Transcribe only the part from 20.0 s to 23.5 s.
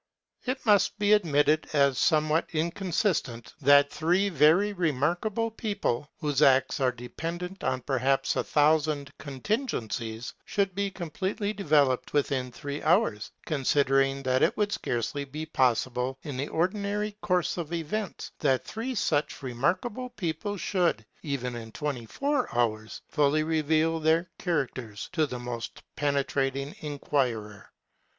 people should, even in twenty four hours, fully